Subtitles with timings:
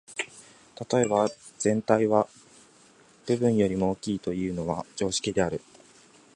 [0.91, 1.29] 例えば、
[1.61, 2.27] 「全体は
[3.27, 5.61] 部分よりも大きい」というのは常識である。